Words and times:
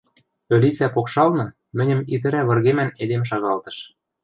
Ӧлицӓ 0.53 0.87
покшалны 0.95 1.45
мӹньӹм 1.77 2.01
итӹрӓ 2.13 2.41
выргемӓн 2.47 2.89
эдем 3.01 3.23
шагалтыш. 3.29 3.77